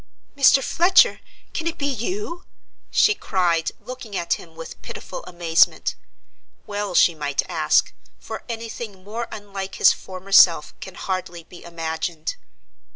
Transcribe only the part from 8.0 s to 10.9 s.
for any thing more unlike his former self